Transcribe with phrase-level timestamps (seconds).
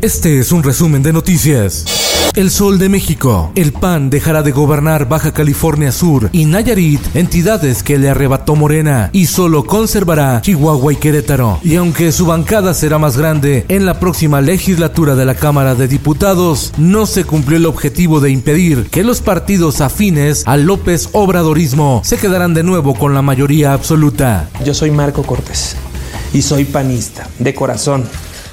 [0.00, 1.84] Este es un resumen de noticias.
[2.36, 3.50] El Sol de México.
[3.56, 9.10] El PAN dejará de gobernar Baja California Sur y Nayarit, entidades que le arrebató Morena,
[9.12, 11.58] y solo conservará Chihuahua y Querétaro.
[11.64, 15.88] Y aunque su bancada será más grande en la próxima legislatura de la Cámara de
[15.88, 22.02] Diputados, no se cumplió el objetivo de impedir que los partidos afines al López Obradorismo
[22.04, 24.48] se quedaran de nuevo con la mayoría absoluta.
[24.64, 25.74] Yo soy Marco Cortés
[26.32, 28.04] y soy panista, de corazón,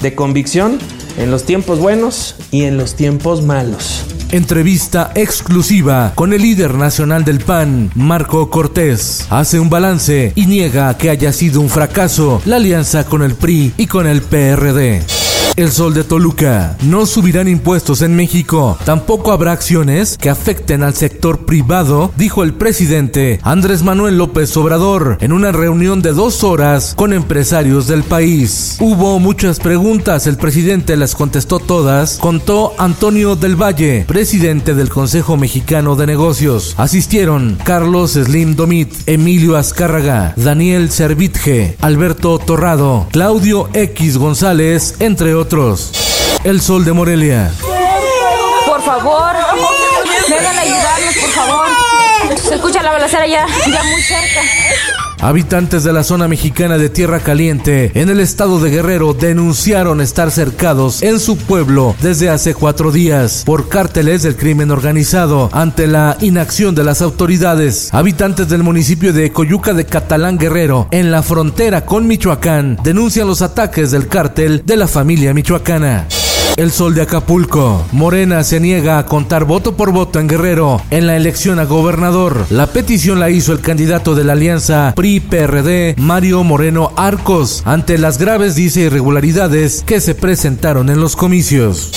[0.00, 0.78] de convicción
[1.16, 4.04] en los tiempos buenos y en los tiempos malos.
[4.30, 9.26] Entrevista exclusiva con el líder nacional del PAN, Marco Cortés.
[9.30, 13.74] Hace un balance y niega que haya sido un fracaso la alianza con el PRI
[13.76, 15.23] y con el PRD.
[15.56, 16.76] El Sol de Toluca.
[16.82, 18.76] No subirán impuestos en México.
[18.84, 25.18] Tampoco habrá acciones que afecten al sector privado, dijo el presidente Andrés Manuel López Obrador
[25.20, 28.78] en una reunión de dos horas con empresarios del país.
[28.80, 35.36] Hubo muchas preguntas, el presidente las contestó todas, contó Antonio del Valle, presidente del Consejo
[35.36, 36.74] Mexicano de Negocios.
[36.78, 45.90] Asistieron Carlos Slim Domit, Emilio Azcárraga, Daniel Servitje, Alberto Torrado, Claudio X González, entre otros.
[46.44, 47.52] El Sol de Morelia.
[48.66, 49.32] Por favor,
[50.28, 51.66] vengan a ayudarnos, por favor.
[52.36, 54.40] Se escucha la balacera ya, ya muy cerca.
[55.24, 60.30] Habitantes de la zona mexicana de Tierra Caliente, en el estado de Guerrero, denunciaron estar
[60.30, 66.18] cercados en su pueblo desde hace cuatro días por cárteles del crimen organizado ante la
[66.20, 67.88] inacción de las autoridades.
[67.94, 73.40] Habitantes del municipio de Coyuca de Catalán Guerrero, en la frontera con Michoacán, denuncian los
[73.40, 76.06] ataques del cártel de la familia michoacana.
[76.56, 77.84] El Sol de Acapulco.
[77.90, 82.46] Morena se niega a contar voto por voto en Guerrero en la elección a gobernador.
[82.48, 88.18] La petición la hizo el candidato de la alianza PRI-PRD, Mario Moreno Arcos, ante las
[88.18, 91.90] graves, dice, irregularidades que se presentaron en los comicios.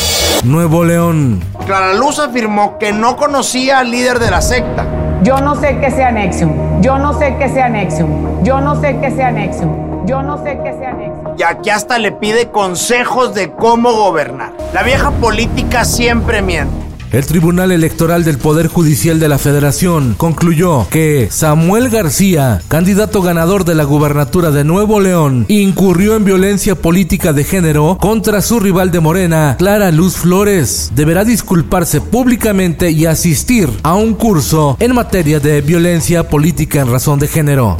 [0.44, 1.40] Nuevo León.
[1.68, 4.88] Clara Luz afirmó que no conocía al líder de la secta.
[5.22, 6.82] Yo no sé qué sea Nexium.
[6.82, 8.44] Yo no sé qué sea Nexium.
[8.44, 10.06] Yo no sé qué sea Nexium.
[10.08, 11.07] Yo no sé qué sea Nexium
[11.38, 14.56] y aquí hasta le pide consejos de cómo gobernar.
[14.74, 16.88] La vieja política siempre miente.
[17.12, 23.64] El Tribunal Electoral del Poder Judicial de la Federación concluyó que Samuel García, candidato ganador
[23.64, 28.92] de la gubernatura de Nuevo León, incurrió en violencia política de género contra su rival
[28.92, 30.92] de Morena, Clara Luz Flores.
[30.96, 37.20] Deberá disculparse públicamente y asistir a un curso en materia de violencia política en razón
[37.20, 37.78] de género.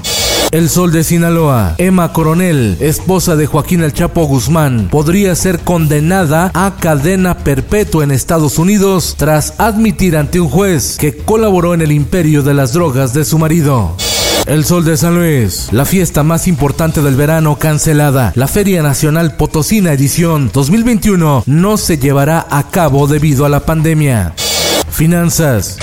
[0.52, 1.76] El Sol de Sinaloa.
[1.78, 8.12] Emma Coronel, esposa de Joaquín El Chapo Guzmán, podría ser condenada a cadena perpetua en
[8.12, 13.14] Estados Unidos tras admitir ante un juez que colaboró en el imperio de las drogas
[13.14, 13.96] de su marido.
[14.46, 18.32] El Sol de San Luis, la fiesta más importante del verano cancelada.
[18.36, 24.34] La Feria Nacional Potosina edición 2021 no se llevará a cabo debido a la pandemia.
[24.90, 25.78] Finanzas.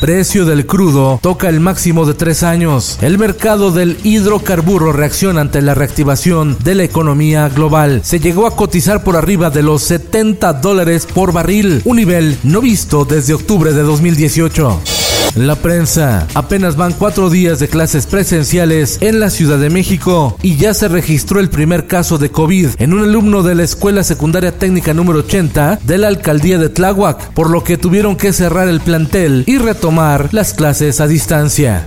[0.00, 2.98] Precio del crudo toca el máximo de tres años.
[3.02, 8.02] El mercado del hidrocarburo reacciona ante la reactivación de la economía global.
[8.04, 12.60] Se llegó a cotizar por arriba de los 70 dólares por barril, un nivel no
[12.60, 15.07] visto desde octubre de 2018.
[15.38, 16.26] La prensa.
[16.34, 20.88] Apenas van cuatro días de clases presenciales en la Ciudad de México y ya se
[20.88, 25.20] registró el primer caso de COVID en un alumno de la Escuela Secundaria Técnica número
[25.20, 29.58] 80 de la alcaldía de Tláhuac, por lo que tuvieron que cerrar el plantel y
[29.58, 31.86] retomar las clases a distancia.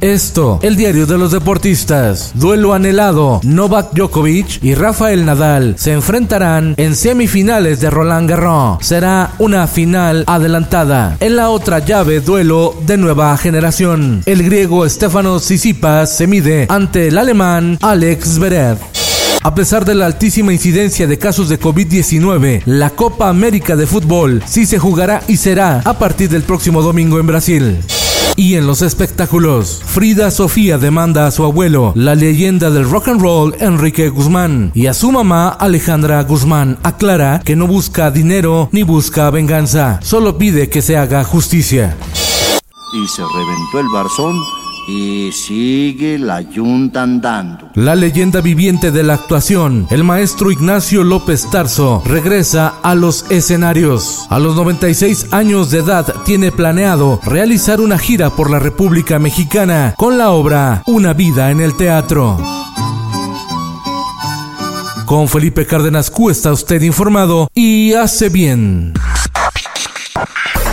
[0.00, 2.32] Esto, el diario de los deportistas.
[2.34, 3.40] Duelo anhelado.
[3.44, 8.78] Novak Djokovic y Rafael Nadal se enfrentarán en semifinales de Roland Garros.
[8.80, 11.18] Será una final adelantada.
[11.20, 14.22] En la otra llave, duelo de nueva generación.
[14.24, 18.78] El griego Stefanos Tsitsipas se mide ante el alemán Alex Zverev.
[19.42, 24.42] A pesar de la altísima incidencia de casos de COVID-19, la Copa América de Fútbol
[24.46, 27.78] sí se jugará y será a partir del próximo domingo en Brasil.
[28.40, 33.20] Y en los espectáculos, Frida Sofía demanda a su abuelo, la leyenda del rock and
[33.20, 38.82] roll Enrique Guzmán, y a su mamá Alejandra Guzmán aclara que no busca dinero ni
[38.82, 41.94] busca venganza, solo pide que se haga justicia.
[42.94, 44.40] Y se reventó el barzón
[44.88, 47.70] Y sigue la yunta andando.
[47.74, 54.26] La leyenda viviente de la actuación, el maestro Ignacio López Tarso, regresa a los escenarios.
[54.30, 59.94] A los 96 años de edad tiene planeado realizar una gira por la República Mexicana
[59.96, 62.38] con la obra Una vida en el teatro.
[65.10, 68.94] Con Felipe Cárdenas Q está usted informado y hace bien.